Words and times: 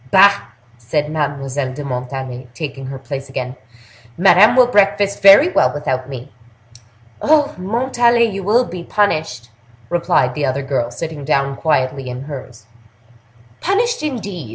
"Bah!" 0.09 0.45
said 0.79 1.11
Mademoiselle 1.11 1.73
de 1.73 1.83
Montalais, 1.83 2.47
taking 2.55 2.87
her 2.87 2.97
place 2.97 3.29
again; 3.29 3.55
"Madame 4.17 4.55
will 4.55 4.65
breakfast 4.65 5.21
very 5.21 5.47
well 5.49 5.71
without 5.71 6.09
me!" 6.09 6.31
"Oh! 7.21 7.53
Montalais, 7.55 8.25
you 8.25 8.41
will 8.41 8.65
be 8.65 8.83
punished!" 8.83 9.51
replied 9.91 10.33
the 10.33 10.43
other 10.43 10.63
girl, 10.63 10.89
sitting 10.89 11.23
down 11.23 11.55
quietly 11.55 12.09
in 12.09 12.21
hers. 12.23 12.65
"Punished, 13.59 14.01
indeed! 14.01 14.49